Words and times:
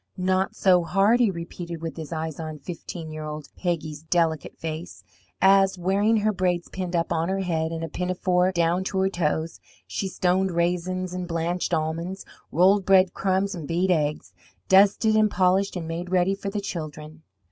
"Not 0.17 0.55
so 0.55 0.83
hard," 0.83 1.19
he 1.19 1.29
repeated, 1.29 1.79
with 1.83 1.95
his 1.95 2.11
eyes 2.11 2.39
on 2.39 2.57
fifteen 2.57 3.11
year 3.11 3.23
old 3.23 3.49
Peggy's 3.55 4.01
delicate 4.01 4.57
face, 4.57 5.03
as, 5.39 5.77
wearing 5.77 6.17
her 6.17 6.33
braids 6.33 6.67
pinned 6.69 6.95
up 6.95 7.13
on 7.13 7.29
her 7.29 7.41
head 7.41 7.71
and 7.71 7.83
a 7.83 7.87
pinafore 7.87 8.51
down 8.51 8.83
to 8.85 8.97
her 8.97 9.09
toes, 9.09 9.59
she 9.85 10.07
stoned 10.07 10.49
raisins 10.53 11.13
and 11.13 11.27
blanched 11.27 11.71
almonds, 11.71 12.25
rolled 12.51 12.83
bread 12.83 13.13
crumbs 13.13 13.53
and 13.53 13.67
beat 13.67 13.91
eggs, 13.91 14.33
dusted 14.67 15.15
and 15.15 15.29
polished 15.29 15.75
and 15.75 15.87
made 15.87 16.09
ready 16.09 16.33
for 16.33 16.49
the 16.49 16.61
children. 16.61 17.21